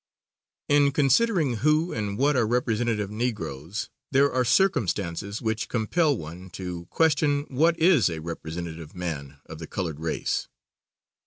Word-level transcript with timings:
In 0.67 0.91
considering 0.93 1.57
who 1.57 1.93
and 1.93 2.17
what 2.17 2.35
are 2.35 2.47
representative 2.47 3.11
Negroes 3.11 3.91
there 4.09 4.33
are 4.33 4.43
circumstances 4.43 5.43
which 5.43 5.69
compel 5.69 6.17
one 6.17 6.49
to 6.57 6.87
question 6.87 7.43
what 7.49 7.77
is 7.77 8.09
a 8.09 8.17
representative 8.19 8.95
man 8.95 9.37
of 9.45 9.59
the 9.59 9.67
colored 9.67 9.99
race. 9.99 10.47